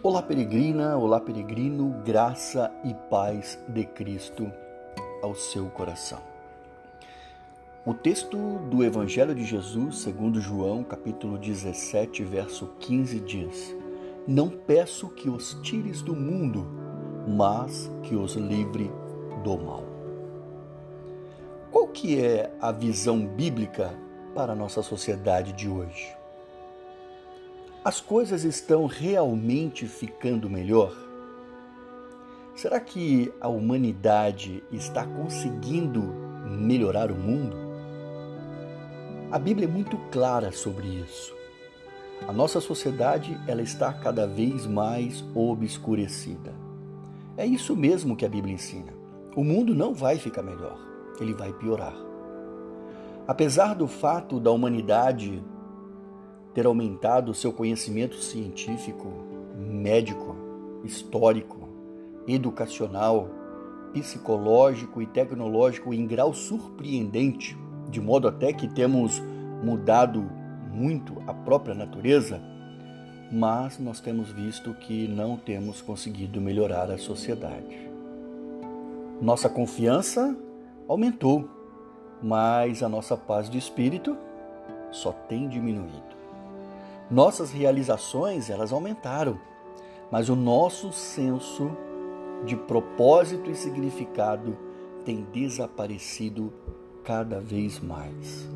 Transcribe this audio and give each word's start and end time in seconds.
Olá, 0.00 0.22
peregrina, 0.22 0.96
olá, 0.96 1.18
peregrino, 1.18 2.00
graça 2.04 2.72
e 2.84 2.94
paz 3.10 3.58
de 3.66 3.84
Cristo 3.84 4.48
ao 5.20 5.34
seu 5.34 5.68
coração. 5.70 6.20
O 7.84 7.92
texto 7.92 8.36
do 8.70 8.84
Evangelho 8.84 9.34
de 9.34 9.44
Jesus, 9.44 9.98
segundo 9.98 10.40
João, 10.40 10.84
capítulo 10.84 11.36
17, 11.36 12.22
verso 12.22 12.68
15, 12.78 13.18
diz: 13.18 13.76
Não 14.24 14.48
peço 14.48 15.08
que 15.08 15.28
os 15.28 15.54
tires 15.62 16.00
do 16.00 16.14
mundo, 16.14 16.64
mas 17.26 17.90
que 18.04 18.14
os 18.14 18.34
livre 18.34 18.92
do 19.42 19.58
mal. 19.58 19.82
Qual 21.72 21.88
que 21.88 22.20
é 22.20 22.54
a 22.60 22.70
visão 22.70 23.26
bíblica 23.26 23.98
para 24.32 24.52
a 24.52 24.56
nossa 24.56 24.80
sociedade 24.80 25.52
de 25.54 25.68
hoje? 25.68 26.17
As 27.88 28.02
coisas 28.02 28.44
estão 28.44 28.84
realmente 28.84 29.86
ficando 29.86 30.50
melhor? 30.50 30.94
Será 32.54 32.78
que 32.78 33.32
a 33.40 33.48
humanidade 33.48 34.62
está 34.70 35.06
conseguindo 35.06 36.02
melhorar 36.44 37.10
o 37.10 37.14
mundo? 37.14 37.56
A 39.32 39.38
Bíblia 39.38 39.66
é 39.66 39.70
muito 39.70 39.96
clara 40.10 40.52
sobre 40.52 40.86
isso. 40.86 41.34
A 42.28 42.30
nossa 42.30 42.60
sociedade 42.60 43.40
ela 43.46 43.62
está 43.62 43.90
cada 43.90 44.26
vez 44.26 44.66
mais 44.66 45.24
obscurecida. 45.34 46.52
É 47.38 47.46
isso 47.46 47.74
mesmo 47.74 48.16
que 48.16 48.26
a 48.26 48.28
Bíblia 48.28 48.54
ensina. 48.54 48.92
O 49.34 49.42
mundo 49.42 49.74
não 49.74 49.94
vai 49.94 50.18
ficar 50.18 50.42
melhor, 50.42 50.78
ele 51.18 51.32
vai 51.32 51.54
piorar. 51.54 51.96
Apesar 53.26 53.74
do 53.74 53.88
fato 53.88 54.38
da 54.38 54.50
humanidade 54.50 55.42
ter 56.58 56.66
aumentado 56.66 57.32
seu 57.34 57.52
conhecimento 57.52 58.16
científico, 58.16 59.06
médico, 59.56 60.34
histórico, 60.82 61.68
educacional, 62.26 63.28
psicológico 63.92 65.00
e 65.00 65.06
tecnológico 65.06 65.94
em 65.94 66.04
grau 66.04 66.34
surpreendente, 66.34 67.56
de 67.88 68.00
modo 68.00 68.26
até 68.26 68.52
que 68.52 68.66
temos 68.66 69.22
mudado 69.62 70.28
muito 70.72 71.22
a 71.28 71.32
própria 71.32 71.76
natureza, 71.76 72.42
mas 73.30 73.78
nós 73.78 74.00
temos 74.00 74.32
visto 74.32 74.74
que 74.74 75.06
não 75.06 75.36
temos 75.36 75.80
conseguido 75.80 76.40
melhorar 76.40 76.90
a 76.90 76.98
sociedade. 76.98 77.88
Nossa 79.22 79.48
confiança 79.48 80.36
aumentou, 80.88 81.48
mas 82.20 82.82
a 82.82 82.88
nossa 82.88 83.16
paz 83.16 83.48
de 83.48 83.58
espírito 83.58 84.16
só 84.90 85.12
tem 85.12 85.48
diminuído. 85.48 86.18
Nossas 87.10 87.50
realizações, 87.50 88.50
elas 88.50 88.70
aumentaram, 88.70 89.38
mas 90.10 90.28
o 90.28 90.36
nosso 90.36 90.92
senso 90.92 91.70
de 92.44 92.54
propósito 92.54 93.50
e 93.50 93.54
significado 93.54 94.56
tem 95.06 95.26
desaparecido 95.32 96.52
cada 97.02 97.40
vez 97.40 97.80
mais. 97.80 98.46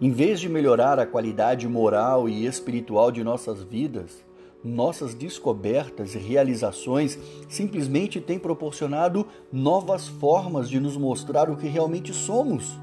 Em 0.00 0.10
vez 0.10 0.40
de 0.40 0.48
melhorar 0.48 0.98
a 0.98 1.06
qualidade 1.06 1.68
moral 1.68 2.26
e 2.26 2.46
espiritual 2.46 3.12
de 3.12 3.22
nossas 3.22 3.62
vidas, 3.62 4.24
nossas 4.64 5.12
descobertas 5.12 6.14
e 6.14 6.18
realizações 6.18 7.18
simplesmente 7.50 8.18
têm 8.18 8.38
proporcionado 8.38 9.26
novas 9.52 10.08
formas 10.08 10.70
de 10.70 10.80
nos 10.80 10.96
mostrar 10.96 11.50
o 11.50 11.56
que 11.56 11.68
realmente 11.68 12.14
somos: 12.14 12.78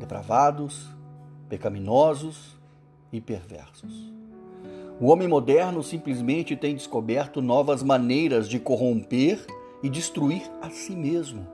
depravados, 0.00 0.90
pecaminosos 1.48 2.55
e 3.16 3.20
perversos. 3.20 4.12
O 5.00 5.08
homem 5.08 5.28
moderno 5.28 5.82
simplesmente 5.82 6.56
tem 6.56 6.74
descoberto 6.74 7.42
novas 7.42 7.82
maneiras 7.82 8.48
de 8.48 8.58
corromper 8.58 9.44
e 9.82 9.90
destruir 9.90 10.42
a 10.62 10.70
si 10.70 10.96
mesmo. 10.96 11.46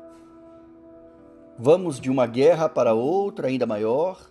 Vamos 1.58 2.00
de 2.00 2.10
uma 2.10 2.26
guerra 2.26 2.68
para 2.68 2.94
outra 2.94 3.48
ainda 3.48 3.66
maior, 3.66 4.30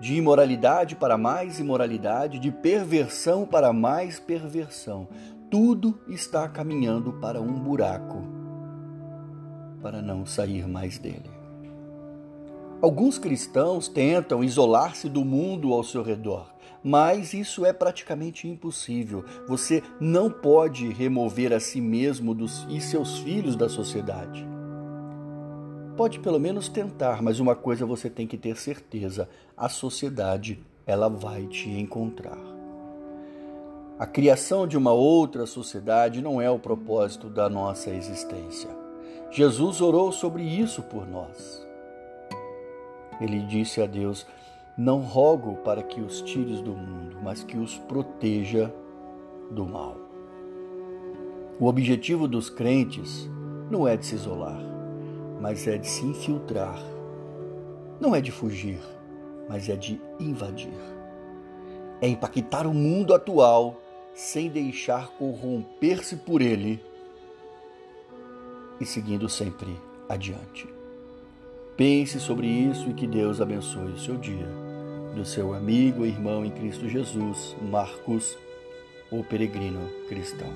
de 0.00 0.14
imoralidade 0.14 0.96
para 0.96 1.18
mais 1.18 1.58
imoralidade, 1.58 2.38
de 2.38 2.50
perversão 2.50 3.44
para 3.44 3.72
mais 3.72 4.18
perversão. 4.18 5.08
Tudo 5.50 6.00
está 6.08 6.48
caminhando 6.48 7.12
para 7.14 7.40
um 7.40 7.52
buraco, 7.52 8.22
para 9.82 10.00
não 10.00 10.24
sair 10.24 10.66
mais 10.66 10.98
dele. 10.98 11.41
Alguns 12.82 13.16
cristãos 13.16 13.86
tentam 13.86 14.42
isolar-se 14.42 15.08
do 15.08 15.24
mundo 15.24 15.72
ao 15.72 15.84
seu 15.84 16.02
redor, 16.02 16.52
mas 16.82 17.32
isso 17.32 17.64
é 17.64 17.72
praticamente 17.72 18.48
impossível. 18.48 19.24
Você 19.46 19.84
não 20.00 20.28
pode 20.28 20.88
remover 20.88 21.52
a 21.52 21.60
si 21.60 21.80
mesmo 21.80 22.34
dos, 22.34 22.66
e 22.68 22.80
seus 22.80 23.18
filhos 23.18 23.54
da 23.54 23.68
sociedade. 23.68 24.44
Pode 25.96 26.18
pelo 26.18 26.40
menos 26.40 26.68
tentar, 26.68 27.22
mas 27.22 27.38
uma 27.38 27.54
coisa 27.54 27.86
você 27.86 28.10
tem 28.10 28.26
que 28.26 28.36
ter 28.36 28.56
certeza: 28.56 29.28
a 29.56 29.68
sociedade 29.68 30.60
ela 30.84 31.08
vai 31.08 31.46
te 31.46 31.70
encontrar. 31.70 32.38
A 33.96 34.06
criação 34.06 34.66
de 34.66 34.76
uma 34.76 34.92
outra 34.92 35.46
sociedade 35.46 36.20
não 36.20 36.42
é 36.42 36.50
o 36.50 36.58
propósito 36.58 37.30
da 37.30 37.48
nossa 37.48 37.90
existência. 37.90 38.70
Jesus 39.30 39.80
orou 39.80 40.10
sobre 40.10 40.42
isso 40.42 40.82
por 40.82 41.06
nós. 41.06 41.70
Ele 43.20 43.40
disse 43.40 43.80
a 43.80 43.86
Deus: 43.86 44.26
não 44.76 45.00
rogo 45.00 45.56
para 45.56 45.82
que 45.82 46.00
os 46.00 46.22
tires 46.22 46.60
do 46.60 46.72
mundo, 46.74 47.18
mas 47.22 47.44
que 47.44 47.58
os 47.58 47.76
proteja 47.76 48.72
do 49.50 49.66
mal. 49.66 49.96
O 51.60 51.66
objetivo 51.66 52.26
dos 52.26 52.48
crentes 52.48 53.28
não 53.70 53.86
é 53.86 53.96
de 53.96 54.06
se 54.06 54.14
isolar, 54.14 54.60
mas 55.40 55.66
é 55.66 55.76
de 55.76 55.86
se 55.86 56.04
infiltrar. 56.04 56.78
Não 58.00 58.14
é 58.14 58.20
de 58.20 58.32
fugir, 58.32 58.80
mas 59.48 59.68
é 59.68 59.76
de 59.76 60.00
invadir. 60.18 60.72
É 62.00 62.08
impactar 62.08 62.66
o 62.66 62.74
mundo 62.74 63.14
atual 63.14 63.80
sem 64.14 64.48
deixar 64.48 65.08
corromper-se 65.18 66.16
por 66.16 66.42
ele 66.42 66.82
e 68.80 68.84
seguindo 68.84 69.28
sempre 69.28 69.78
adiante. 70.08 70.81
Pense 71.76 72.20
sobre 72.20 72.46
isso 72.46 72.90
e 72.90 72.94
que 72.94 73.06
Deus 73.06 73.40
abençoe 73.40 73.92
o 73.92 73.98
seu 73.98 74.16
dia. 74.16 74.46
Do 75.14 75.24
seu 75.24 75.54
amigo 75.54 76.04
e 76.04 76.08
irmão 76.08 76.44
em 76.44 76.50
Cristo 76.50 76.88
Jesus, 76.88 77.56
Marcos, 77.70 78.36
o 79.10 79.24
peregrino 79.24 79.80
cristão. 80.08 80.50